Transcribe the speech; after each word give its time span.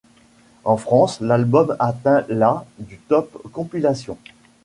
En 0.63 0.77
France 0.77 1.21
l'album 1.21 1.75
atteint 1.77 2.25
la 2.27 2.65
du 2.79 2.97
Top 2.97 3.37
Compilations. 3.53 4.17